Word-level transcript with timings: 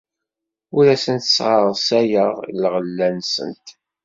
Ur 0.77 0.85
asent-sserɣayeɣ 0.93 2.31
lɣella-nsent. 2.61 3.67